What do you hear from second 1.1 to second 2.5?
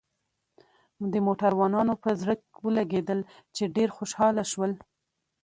د موټروانانو په زړه